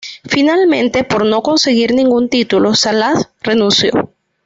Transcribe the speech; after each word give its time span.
Finalmente, 0.25 1.03
por 1.03 1.27
no 1.27 1.43
conseguir 1.43 1.93
ningún 1.93 2.27
título, 2.27 2.73
Salah 2.73 3.13
renunció. 3.43 3.91